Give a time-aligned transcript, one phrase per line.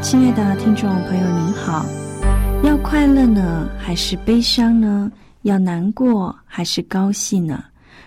[0.00, 1.84] 亲爱的听众朋友，您好。
[2.62, 5.10] 要快乐呢，还是悲伤呢？
[5.42, 7.64] 要难过还是高兴呢？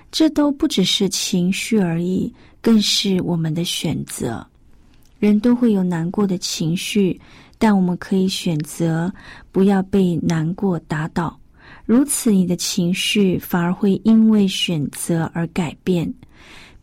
[0.09, 4.45] 这都不只是情绪而已，更是我们的选择。
[5.19, 7.19] 人都会有难过的情绪，
[7.58, 9.14] 但我们可以选择
[9.52, 11.38] 不要被难过打倒。
[11.86, 16.12] 如此，你的情绪反而会因为选择而改变。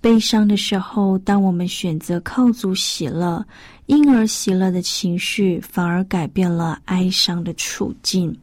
[0.01, 3.45] 悲伤的时候，当我们选择靠主喜乐。
[3.89, 8.37] 因而喜乐的情绪反而改变了哀伤的处境，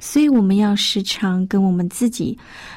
[0.00, 2.36] 所以我们要时常跟我们自己，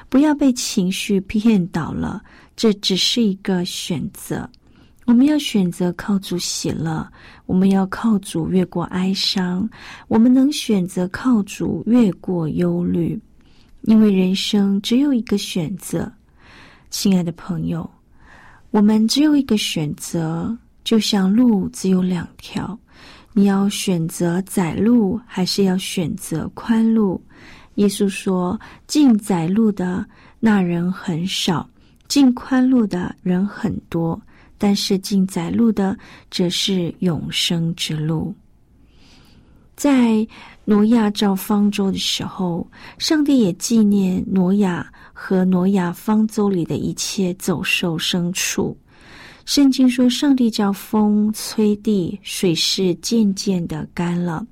[0.10, 2.22] 不要被情绪骗倒了。
[2.56, 4.48] 这只是一个选择，
[5.06, 7.04] 我们要选择靠主喜乐，
[7.48, 9.68] 我们要靠主越过哀伤，
[10.08, 13.20] 我们能选择靠主越过忧虑，
[13.82, 16.10] 因为人生只有一个选择。
[16.92, 17.90] 亲爱的朋友，
[18.70, 20.56] 我们只有一个选择。
[20.84, 22.78] 就像路只有两条，
[23.32, 27.22] 你要选择窄路，还是要选择宽路？
[27.76, 30.06] 耶稣说：“进窄路的
[30.40, 31.68] 那人很少，
[32.08, 34.22] 进宽路的人很多。
[34.60, 35.98] 但是进窄路的，
[36.30, 38.34] 则是永生之路。”
[39.76, 40.26] 在
[40.66, 42.66] 挪亚造方舟的时候，
[43.00, 48.78] 上帝也纪念挪亚和挪亚方舟里的一切走兽牲畜。
[49.46, 54.46] 圣经说：“上帝叫风吹地，水势渐渐的干了，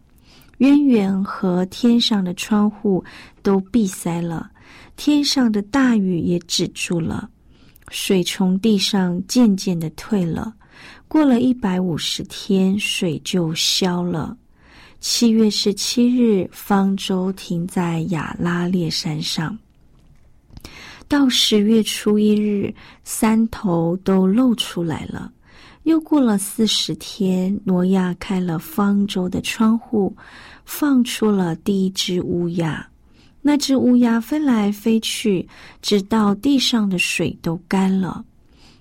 [0.58, 3.04] 渊源和天上的窗户
[3.42, 4.52] 都闭塞了，
[4.98, 7.30] 天上的大雨也止住了，
[7.90, 10.54] 水从地上渐渐的退了。
[11.08, 14.38] 过了一百五十天，水就消了。
[15.00, 19.58] 七月十七日，方舟停在亚拉列山上。”
[21.12, 22.74] 到十月初一日，
[23.04, 25.30] 山头都露出来了。
[25.84, 30.16] 又过了四十天，挪亚开了方舟的窗户，
[30.64, 32.88] 放出了第一只乌鸦。
[33.42, 35.46] 那只乌鸦飞来飞去，
[35.82, 38.24] 直到地上的水都干了。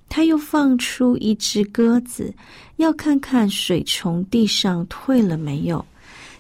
[0.09, 2.33] 他又放出一只鸽子，
[2.77, 5.85] 要看看水从地上退了没有。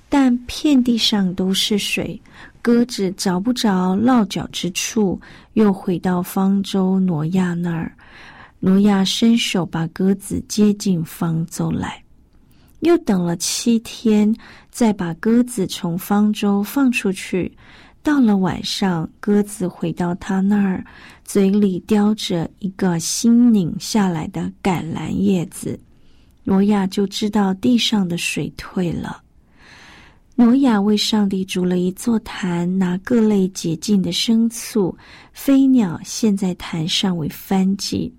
[0.08, 2.20] 但遍地上都是水。
[2.62, 5.20] 鸽子找不着落脚之处，
[5.54, 7.92] 又回到方舟挪亚那儿。
[8.58, 12.02] 挪亚伸手把鸽子接进方舟来，
[12.80, 14.34] 又等了七天，
[14.70, 17.50] 再把鸽子从方舟放出去。
[18.02, 20.84] 到了晚上，鸽子回到他那儿，
[21.24, 25.78] 嘴里叼着一个新拧下来的橄榄叶子。
[26.44, 29.22] 挪亚就知道地上的水退了。
[30.36, 34.96] 挪亚为上帝筑了一座坛，拿各类洁净的牲畜、
[35.32, 38.10] 飞鸟献在坛上为燔祭。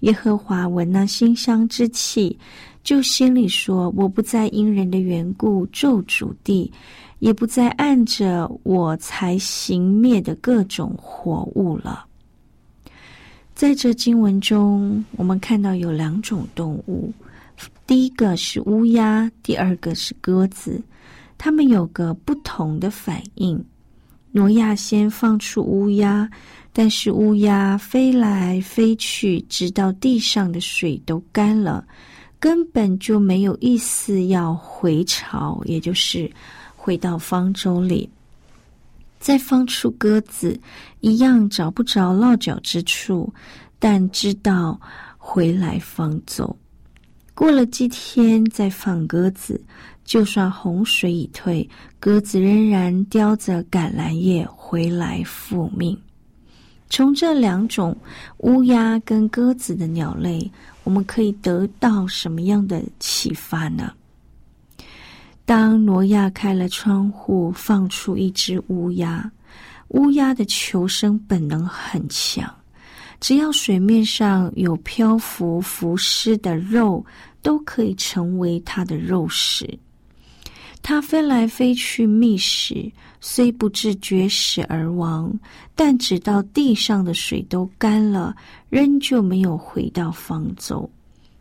[0.00, 2.36] 耶和华闻那馨香之气，
[2.82, 6.72] 就心里说：“我不再因人的缘故咒诅地，
[7.20, 12.04] 也不再按着我才行灭的各种活物了。”
[13.54, 17.12] 在这经文中，我们看到有两种动物，
[17.86, 20.82] 第一个是乌鸦，第二个是鸽子。
[21.44, 23.60] 他们有个不同的反应。
[24.30, 26.30] 挪亚先放出乌鸦，
[26.72, 31.84] 但是乌鸦飞来飞去，直到地上的水都干了，
[32.38, 36.30] 根本就没有意思要回巢，也就是
[36.76, 38.08] 回到方舟里。
[39.18, 40.56] 再放出鸽子，
[41.00, 43.34] 一样找不着落脚之处，
[43.80, 44.80] 但知道
[45.18, 46.56] 回来方舟。
[47.34, 49.60] 过了几天，再放鸽子。
[50.04, 51.68] 就算洪水已退，
[51.98, 55.98] 鸽子仍然叼着橄榄叶回来复命。
[56.90, 57.96] 从这两种
[58.38, 60.50] 乌鸦跟鸽子的鸟类，
[60.84, 63.92] 我们可以得到什么样的启发呢？
[65.46, 69.30] 当挪亚开了窗户，放出一只乌鸦，
[69.88, 72.48] 乌鸦的求生本能很强，
[73.20, 77.04] 只要水面上有漂浮浮尸的肉，
[77.40, 79.78] 都可以成为它的肉食。
[80.82, 82.90] 它飞来飞去觅食，
[83.20, 85.32] 虽不至绝食而亡，
[85.76, 88.34] 但直到地上的水都干了，
[88.68, 90.90] 仍旧没有回到方舟。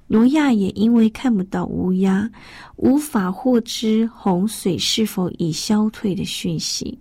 [0.05, 2.29] 挪亚也因为看不到乌鸦，
[2.75, 6.99] 无法获知洪水是否已消退的讯息。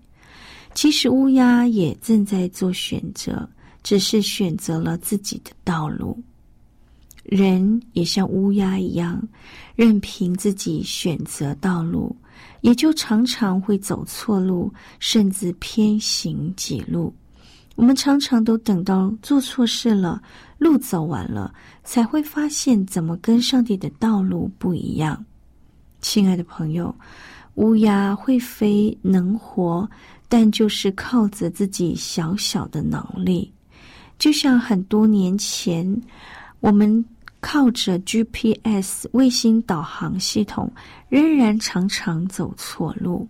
[0.73, 3.47] 其实乌鸦也正在做选择，
[3.83, 6.19] 只是选择了自己的道路。
[7.25, 9.23] 人也像乌鸦一样，
[9.75, 12.17] 任凭自己选择道路。
[12.61, 17.15] 也就常常会走错路，甚至偏行己路。
[17.77, 20.23] 我们常常都等到做错事了，
[20.59, 21.55] 路走完了，
[21.85, 25.25] 才会发现怎么跟上帝的道路不一样。
[26.01, 26.95] 亲爱的朋友，
[27.55, 29.89] 乌鸦会飞能活，
[30.29, 33.51] 但就是靠着自己小小的能力，
[34.19, 36.01] 就像很多年前
[36.61, 37.05] 我们。
[37.41, 40.71] 靠着 GPS 卫星导航系统，
[41.09, 43.27] 仍然常常走错路。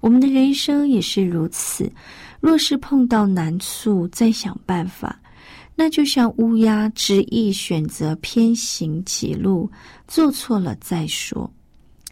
[0.00, 1.90] 我们的人生也是如此。
[2.40, 5.20] 若是碰到难处，再想办法，
[5.76, 9.70] 那就像乌鸦执意选择偏行几路，
[10.08, 11.50] 做错了再说。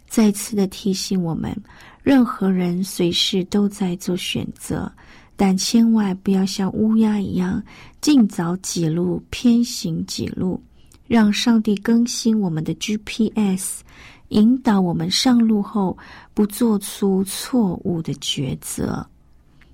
[0.07, 1.55] 再次的提醒我们：
[2.03, 4.91] 任何人随时都在做选择，
[5.35, 7.63] 但千万不要像乌鸦一样，
[8.01, 10.61] 尽早几路，偏行几路。
[11.09, 13.81] 让上帝更新我们的 GPS，
[14.27, 15.97] 引导我们上路后
[16.35, 19.03] 不做出错误的抉择。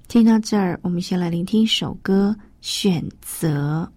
[0.07, 3.91] 听到这儿，我们先来聆听一首歌，《选择》。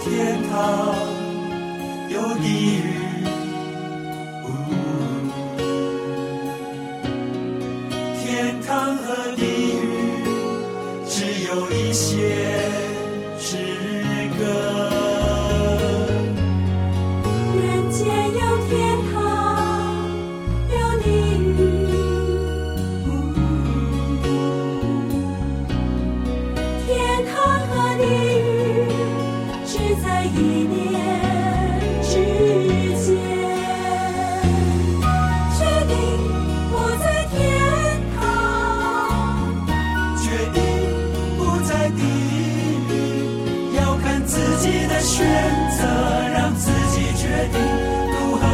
[0.00, 0.92] 天堂
[2.08, 3.09] 有地狱，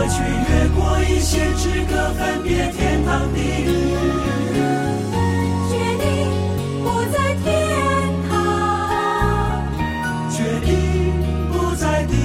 [0.09, 3.67] 去越过一线之隔，分别天堂地狱。
[5.69, 6.05] 决定
[6.85, 7.45] 不在天
[8.29, 8.33] 堂，
[10.31, 10.71] 决定
[11.53, 12.19] 不在地狱。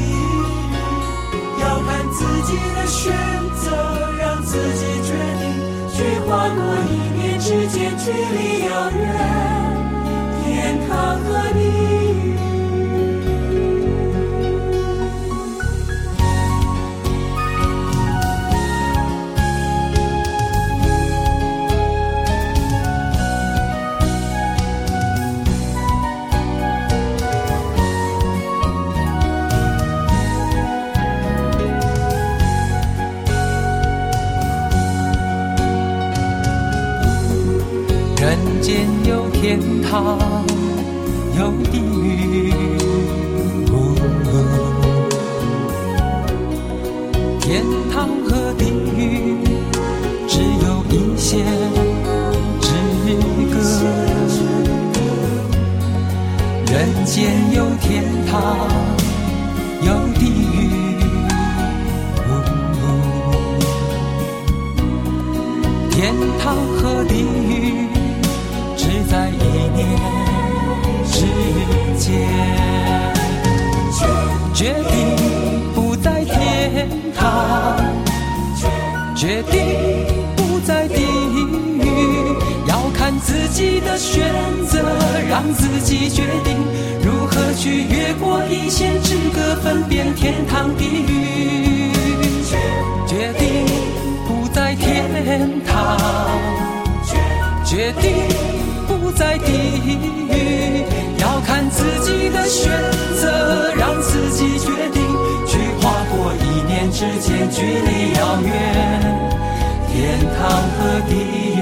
[1.62, 3.12] 要看自己的选
[3.62, 3.66] 择，
[4.20, 5.44] 让自己决定。
[5.94, 5.98] 去
[6.28, 6.58] 跨过
[6.90, 9.00] 一念之间，距离遥远，
[39.92, 40.18] 堂
[41.38, 42.54] 有地狱，
[47.42, 48.64] 天堂和地
[48.96, 49.36] 狱
[50.30, 51.46] 只有一线
[52.62, 52.72] 之
[53.52, 53.60] 隔。
[56.72, 57.92] 人间有天
[58.28, 58.32] 堂
[59.82, 60.22] 有地
[60.54, 60.58] 狱，
[65.92, 67.90] 天堂和地狱
[68.78, 68.88] 只。
[69.12, 69.30] 在
[71.06, 71.26] 之
[71.98, 72.28] 间，
[74.54, 75.16] 决定
[75.74, 77.78] 不在天堂，
[79.16, 79.62] 决定
[80.36, 82.36] 不在地狱，
[82.68, 84.34] 要看自己的选
[84.68, 84.80] 择，
[85.30, 86.58] 让自己决定
[87.04, 91.92] 如何去越过一线之隔，分辨天堂地狱，
[93.08, 93.66] 决定
[94.28, 95.02] 不在天。
[95.66, 95.98] 堂，
[97.64, 98.12] 决定
[99.14, 99.52] 在地
[99.86, 100.84] 狱，
[101.20, 102.72] 要看自己的选
[103.20, 105.02] 择，让自己决定
[105.48, 108.50] 去跨过一念之间距离遥远，
[109.88, 110.40] 天堂
[110.78, 111.60] 和地狱。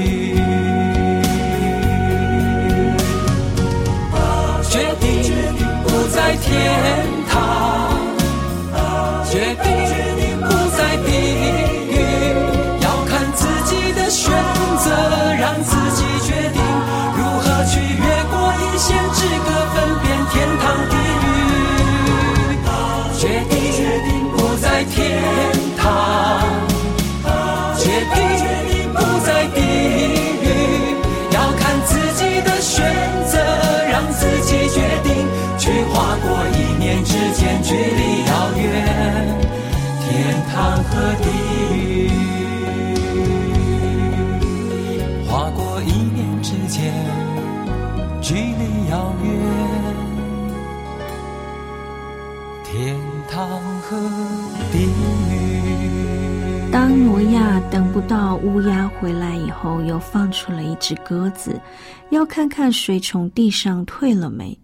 [4.69, 5.07] 决定
[5.83, 6.47] 不在天
[7.27, 7.33] 堂，
[9.31, 9.68] 决定
[37.29, 38.65] 之间距离遥远，
[40.01, 41.29] 天堂和地
[41.77, 42.09] 狱，
[45.27, 46.91] 划过一念之间
[48.19, 49.31] 距离遥远，
[52.63, 52.97] 天
[53.29, 53.47] 堂
[53.81, 53.95] 和
[54.71, 54.79] 地
[55.29, 56.71] 狱。
[56.71, 61.61] 当挪亚等不到乌鸦回来以后，又放出了一只鸽子，
[62.09, 64.57] 要看看水从地上退了没。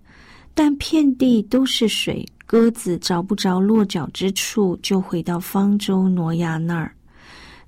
[0.58, 6.96] 但遍地都是水，鸽子找不着落脚之处，就回到方舟挪亚那儿。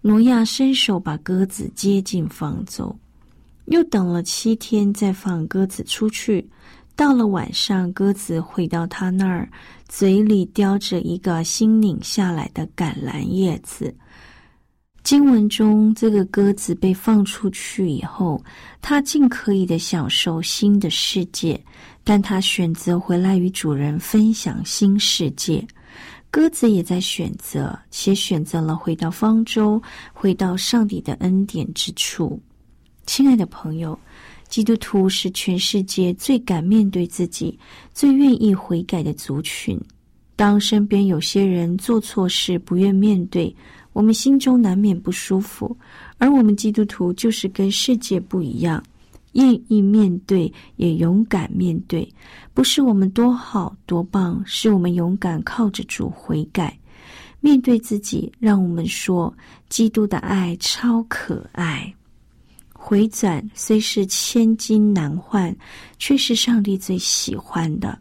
[0.01, 2.95] 挪亚伸手把鸽子接进方舟，
[3.65, 6.47] 又等了七天，再放鸽子出去。
[6.95, 9.49] 到了晚上，鸽子回到他那儿，
[9.87, 13.93] 嘴里叼着一个新拧下来的橄榄叶子。
[15.07, 18.43] 经文中，这个鸽子被放出去以后，
[18.81, 21.57] 它尽可以的享受新的世界，
[22.03, 25.65] 但它选择回来与主人分享新世界。
[26.29, 32.37] 鸽子也在选择，且选择了回到方舟，回到上帝的恩典之处。
[33.05, 33.97] 亲爱的朋友，
[34.49, 37.57] 基督徒是全世界最敢面对自己、
[37.93, 39.79] 最愿意悔改的族群。
[40.35, 43.55] 当身边有些人做错事不愿面对，
[43.97, 45.75] 我们心中难免不舒服。
[46.19, 48.83] 而我们基督徒就是跟世界不一样，
[49.31, 52.07] 愿意面对，也勇敢面对。
[52.53, 56.77] 不是我们多好多棒，是我们勇敢靠着主悔改，
[57.41, 58.31] 面对自己。
[58.37, 59.35] 让我们说，
[59.67, 61.91] 基督的爱超可爱。
[62.71, 65.55] 回转虽是千金难换，
[65.97, 67.97] 却是上帝最喜欢的。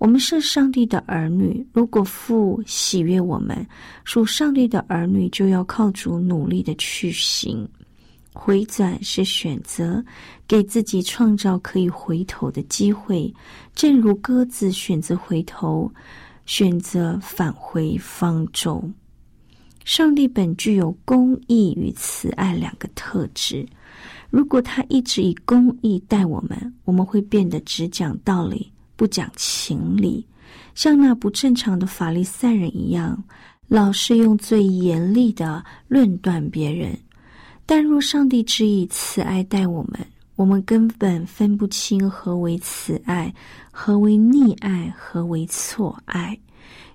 [0.00, 3.66] 我们是上帝的儿女，如果父喜悦我们，
[4.02, 7.68] 属上帝的儿女就要靠主努力的去行。
[8.32, 10.02] 回转是选择，
[10.48, 13.30] 给自己创造可以回头的机会，
[13.74, 15.92] 正如鸽子选择回头，
[16.46, 18.82] 选择返回方舟。
[19.84, 23.68] 上帝本具有公义与慈爱两个特质。
[24.30, 30.22] 如果他一直以公义待我们，我们会变得只讲道理，不讲情理，
[30.74, 33.24] 像那不正常的法利赛人一样，
[33.66, 36.94] 老是用最严厉的论断别人。
[37.64, 43.32] 但若上帝之以慈爱待我们，我们根本分不清何为慈爱，
[43.70, 46.38] 何为溺爱，何为错爱，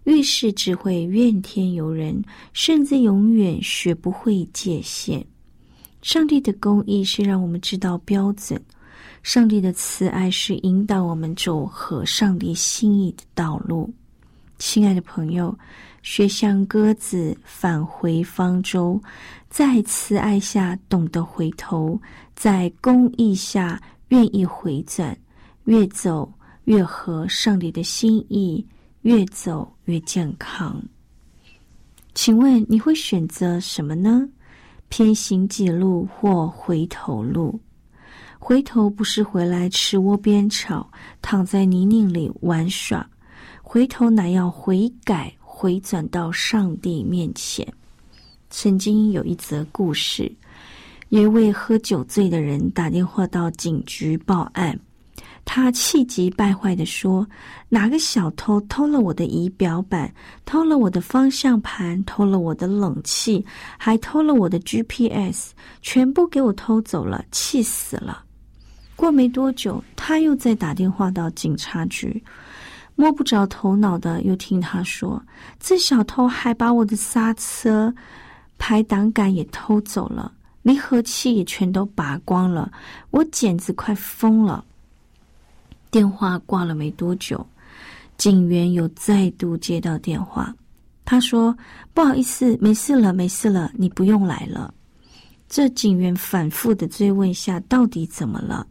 [0.03, 5.25] 遇事只会怨天尤人，甚至永远学不会界限。
[6.03, 8.62] 上帝的公义是让我们知道标准，
[9.25, 13.91] 上帝的慈爱是引导我们走合上帝心意的道路。
[14.60, 15.58] 亲爱的朋友，
[16.03, 19.01] 学像鸽子返回方舟，
[19.50, 22.00] 在慈爱下懂得回头，
[22.36, 25.17] 在公义下愿意回转，
[25.63, 26.32] 越走
[26.65, 28.63] 越合上帝的心意，
[29.01, 30.79] 越走越健康。
[32.13, 34.29] 请问你会选择什么呢？
[34.89, 37.60] 偏行己路或回头路，
[38.48, 40.88] 回头不是回来吃窝边草，
[41.20, 43.04] 躺在泥泞里玩耍。
[43.64, 47.68] 回头乃要悔改，回转到上帝面前。
[48.52, 50.32] 曾经有一则故事，
[51.10, 54.80] 有一位喝酒醉的人打电话到警局报案。
[55.44, 57.28] 他气急败坏地说
[57.68, 60.14] ：“哪个小偷偷了我的仪表板，
[60.46, 63.44] 偷了我的方向盘，偷了我的冷气，
[63.80, 65.50] 还偷了我的 GPS，
[65.82, 68.22] 全部给我偷走了，气死了！”
[68.96, 72.24] 过没多久，他又再打电话到警察局，
[72.96, 75.22] 摸不着头脑的又听他说
[75.60, 77.94] ：“这小偷还把我的刹车、
[78.58, 82.72] 排挡杆也偷走了，离合器也全都拔光了，
[83.12, 84.64] 我简直快疯了。”
[85.92, 87.46] 电话挂了没多久，
[88.18, 90.56] 警员又再度接到电话。
[91.04, 91.56] 他说
[91.94, 94.74] ：“不好意思，没事了，没事了，你不用来了。”
[95.48, 98.66] 这警员反复的追问下，到底怎么了？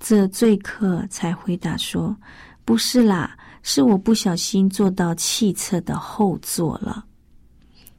[0.00, 2.16] 这醉客才回答说
[2.64, 7.04] ：“不是啦，是我不小心坐到汽车的后座了。”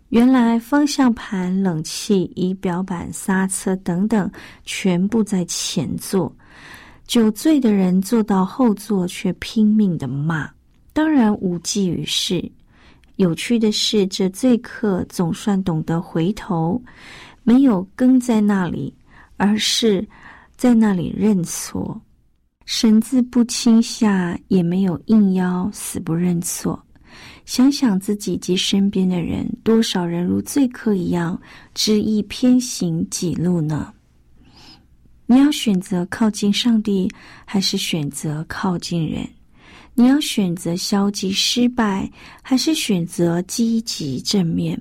[0.09, 4.29] 原来方向盘、冷气、仪表板、刹车等等，
[4.65, 6.35] 全部在前座。
[7.05, 10.49] 酒醉的人坐到后座，却拼命的骂，
[10.91, 12.51] 当然无济于事。
[13.17, 16.81] 有趣的是，这醉客总算懂得回头，
[17.43, 18.93] 没有跟在那里，
[19.37, 20.05] 而是
[20.61, 21.99] 在那里认错，
[22.65, 26.79] 神志不清下，也没有应邀死不认错。
[27.47, 31.41] 想想自己及身边的人，多少人如醉客一样
[31.73, 33.91] 执意偏行己路呢？
[35.25, 37.09] 你要选择靠近上帝，
[37.43, 39.27] 还是选择靠近人？
[39.95, 42.07] 你要选择消极失败，
[42.43, 44.79] 还是选择积极正面？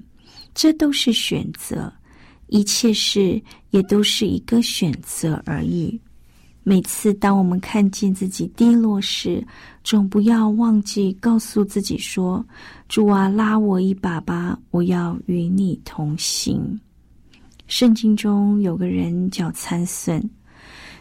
[0.55, 1.91] 这都是选择，
[2.51, 5.99] 一切事也都是一个选择而已。
[6.63, 9.45] 每次当我们看见自己低落时，
[9.83, 12.45] 总不要忘记告诉自己说
[12.87, 16.79] ：“主啊，拉我一把吧，我要与你同行。”
[17.67, 20.23] 圣经中有个人叫参孙，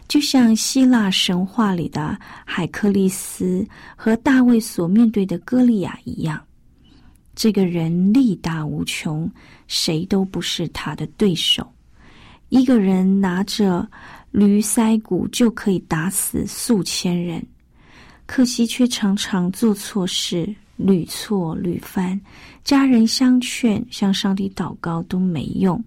[0.08, 6.40] 就像希腊神话里的海克利斯和大卫所面对的歌利亚一样。
[7.40, 9.26] 这个人力大无穷，
[9.66, 11.66] 谁都不是他的对手。
[12.50, 13.88] 一个人拿着。
[14.32, 17.44] 驴腮骨就可以打死数千人，
[18.26, 22.20] 可惜却常常做错事，屡错屡犯。
[22.62, 25.82] 家人相劝，向上帝祷告都没用，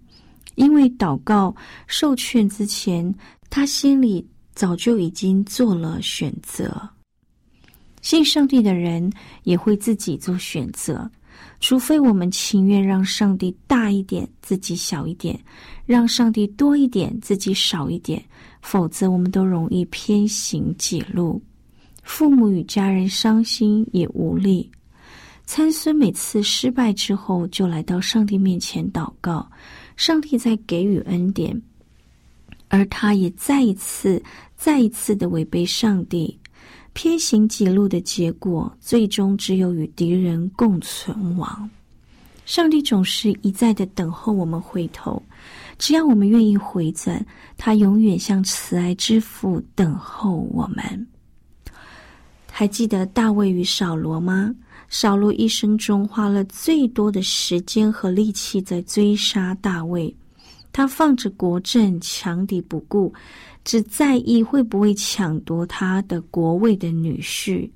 [0.55, 1.55] 因为祷告
[1.87, 3.15] 受劝之前，
[3.49, 6.89] 他心里早就已经做了选择。
[8.01, 9.09] 信上帝的人
[9.43, 11.09] 也会自己做选择。
[11.63, 15.33] 除非我们情愿让上帝大一点，自己小一点；
[15.85, 18.21] 让上帝多一点，自己少一点，
[18.61, 21.41] 否则我们都容易偏行己路。
[22.03, 24.69] 父母与家人伤心也无力。
[25.45, 29.49] 参孙每次失败之后，就来到上帝面前祷告，
[29.95, 31.61] 上帝在给予恩典，
[32.67, 34.21] 而他也再一次、
[34.57, 36.37] 再一次的违背上帝。
[36.93, 41.69] 偏行己路的结果，最终只有与敌人共存亡。
[42.45, 45.21] 上帝总是一再的等候我们回头，
[45.77, 47.25] 只要我们愿意回转，
[47.57, 51.07] 他永远像慈爱之父等候我们。
[52.51, 54.53] 还记得大卫与扫罗吗？
[54.89, 60.15] 扫罗一生中花了最多的时间和力气在追杀大卫，
[60.71, 63.11] 他放着国政，强敌不顾。
[63.63, 67.69] 只在意会不会抢夺他的国位的女婿。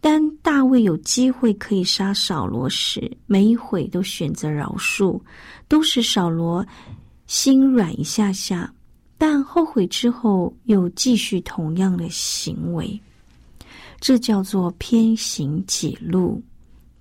[0.00, 5.20] 当大卫有机会可以杀扫罗时，每一回都选择饶恕，
[5.66, 6.64] 都使扫罗
[7.26, 8.72] 心软一下下，
[9.18, 12.98] 但后悔之后又继续同样的行为。
[14.00, 16.40] 这叫做偏行己路，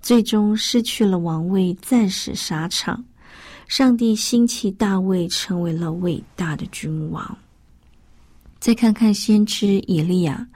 [0.01, 3.05] 最终失去了王位，暂时沙场。
[3.67, 7.37] 上帝兴起大卫，成为了伟大的君王。
[8.59, 10.47] 再看看先知以利亚，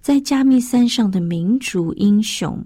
[0.00, 2.64] 在加密山上的民族英雄，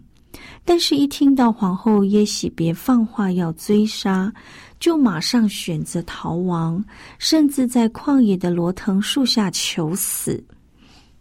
[0.64, 4.32] 但是，一听到皇后耶喜别放话要追杀，
[4.78, 6.84] 就马上选择逃亡，
[7.18, 10.42] 甚至在旷野的罗藤树下求死。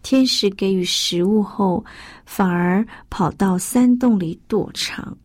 [0.02, 1.84] 天使给予食物后，
[2.26, 5.18] 反而跑到山洞里躲藏。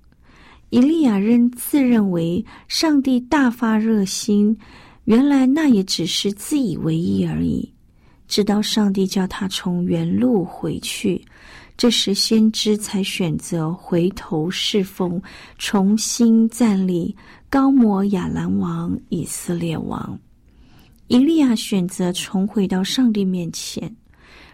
[0.70, 4.57] 以利亚仍自认为上帝大发热心，
[5.05, 7.72] 原来那也只是自以为意而已。
[8.29, 11.21] 直到上帝叫他从原路回去，
[11.77, 15.21] 这时先知才选择回头侍奉，
[15.57, 17.17] 重新站立，
[17.49, 20.17] 高摩亚兰王以色列王。
[21.07, 23.91] 以利亚选择重回到上帝面前。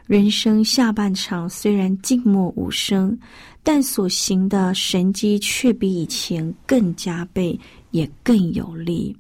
[0.07, 3.19] 人生下半场虽然静默无声，
[3.63, 7.59] 但所行的神迹却比以前更加倍，
[7.91, 9.17] 也更有力。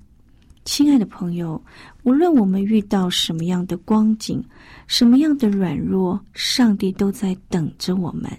[0.64, 1.62] 亲爱的朋友，
[2.04, 4.42] 无论我们遇到什么样的光景，
[4.86, 8.30] 什么样的软弱，上帝都在等着我们，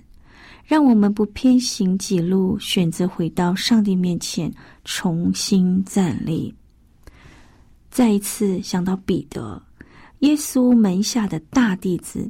[0.66, 4.52] 让我们不偏行己路，选择回到上帝面前，
[4.84, 6.54] 重新站立。
[7.92, 9.62] 再一次想到彼得，
[10.20, 12.30] 耶稣门下的大弟子，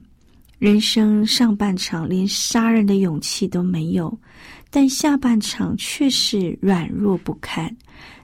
[0.59, 4.15] 人生上半场连杀人的勇气都没有，
[4.69, 7.73] 但下半场却是软弱不堪。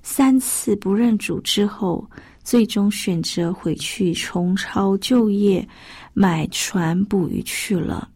[0.03, 2.05] 三次不认主之后，
[2.43, 5.67] 最终选择回去重操旧业，
[6.13, 8.09] 买船捕鱼去了。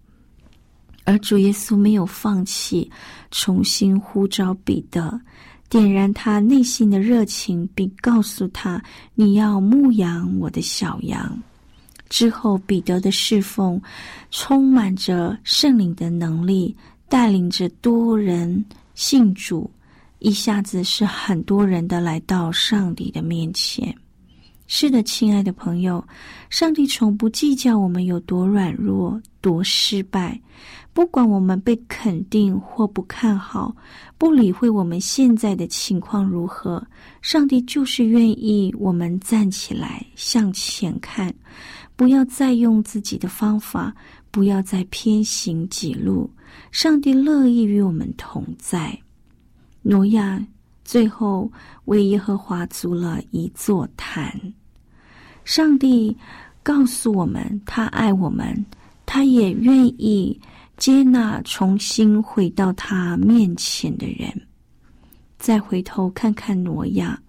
[1.04, 2.90] 而主耶稣没有放弃，
[3.30, 5.20] 重新呼召彼得。
[5.68, 8.82] 点燃他内心的热情，并告诉他
[9.14, 11.40] ：“你要牧养我的小羊。”
[12.10, 13.82] 之后，彼得的侍奉
[14.30, 16.76] 充满着圣灵的能力，
[17.10, 19.70] 带领着多人信主，
[20.20, 23.96] 一下子是很多人的来到上帝的面前。
[24.68, 26.04] 是的，亲爱的朋友，
[26.50, 30.42] 上帝从不计较我们有多软弱、多失败，
[30.92, 33.76] 不管我们被肯定或不看好，
[34.18, 36.84] 不理会我们现在的情况如何，
[37.22, 41.32] 上帝就是愿意我们站起来向前看，
[41.96, 43.94] 不要再用自己的方法，
[44.32, 46.28] 不要再偏行己路。
[46.72, 49.00] 上帝乐意与我们同在。
[49.88, 50.44] 挪亚。
[50.84, 51.52] 最后，
[51.86, 54.40] 为耶和华筑了一座坛。
[55.44, 56.16] 上帝
[56.62, 58.66] 告诉我们，他爱我们，
[59.06, 60.40] 他也愿意
[60.78, 64.30] 接纳重新回到他面前的人。
[65.40, 67.20] 再回头看看挪亚，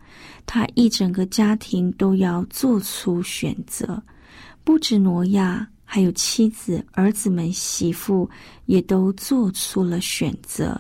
[0.45, 4.03] 他一整个家庭都要做出选择，
[4.65, 8.29] 不止挪亚，还有妻子、儿子们、媳妇
[8.67, 10.79] 也都做出了选择。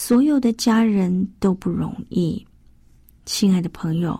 [0.00, 2.46] 所有的家人都不容易，
[3.26, 4.16] 亲爱的朋友，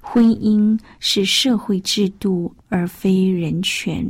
[0.00, 4.04] 婚姻是社会制度而非人权。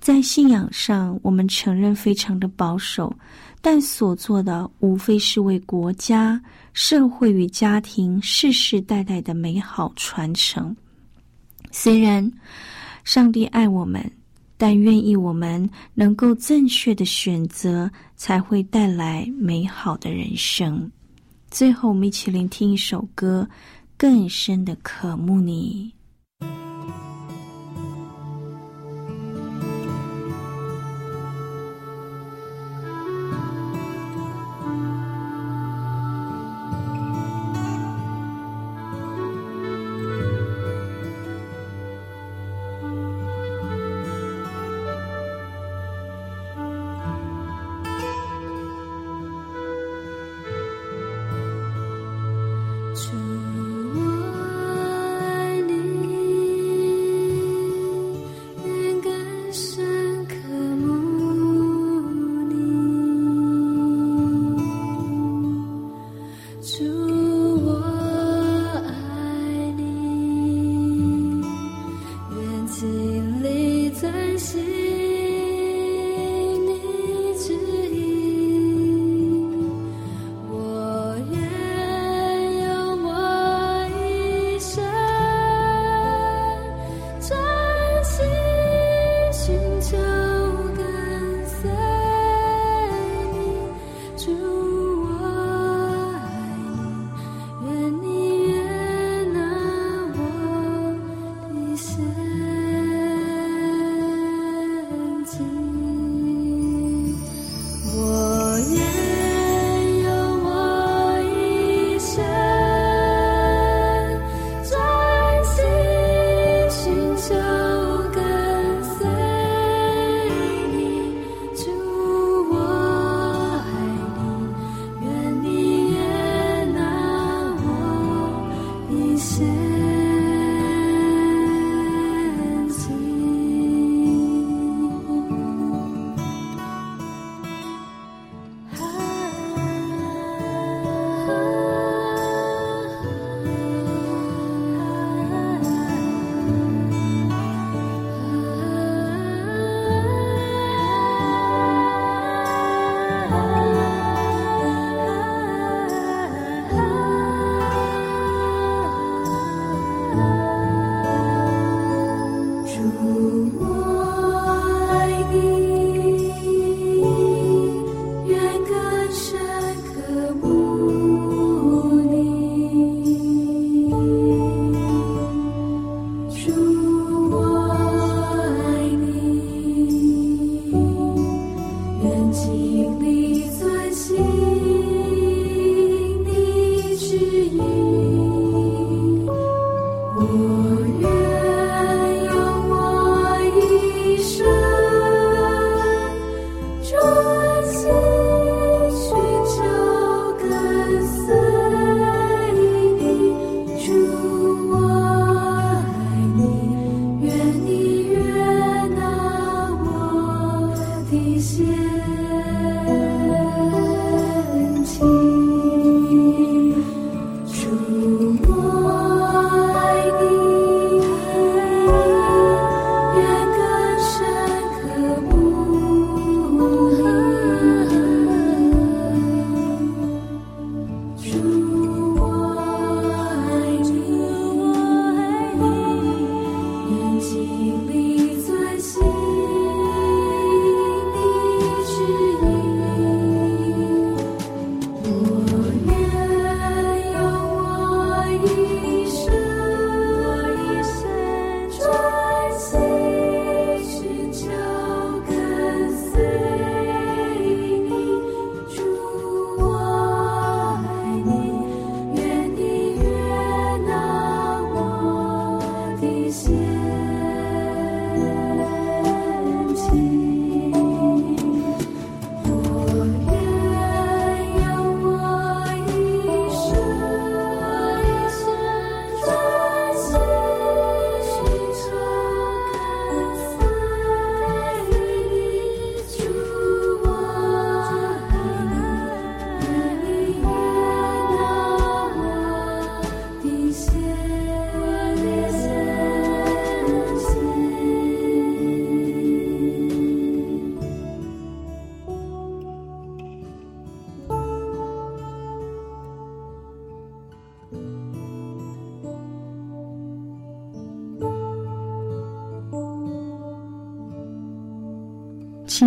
[0.00, 3.14] 在信仰上，我们承认非常的保守，
[3.60, 6.40] 但所做的无非是为国家、
[6.72, 10.74] 社会与家庭世世代代的美好传承。
[11.70, 12.32] 虽然
[13.04, 14.10] 上帝爱我们。
[14.56, 17.90] 但愿意我们能够正确的选择，
[18.24, 20.90] 才会带来美好的人生。
[21.50, 23.46] 最后，我们一起聆听一首歌，
[23.98, 25.92] 《更深的渴慕你》。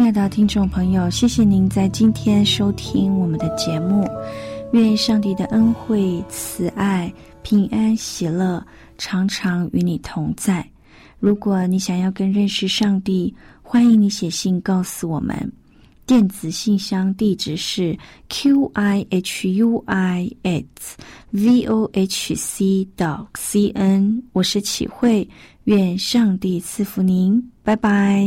[0.08, 4.10] 亲爱的听众朋友，谢谢您在今天收听我们的节目。
[4.72, 8.66] 愿上帝的恩惠、慈爱、平安、喜乐
[8.98, 10.66] 常常与你同在。
[11.20, 15.52] 如果你想要更认识上帝，欢迎你写信告诉我们。
[16.06, 17.94] 电子信箱地址是
[18.30, 20.96] q i h u i s
[21.32, 24.24] v o h c dot c n。
[24.32, 25.28] 我是启慧，
[25.66, 28.26] 愿上帝赐福您，拜拜。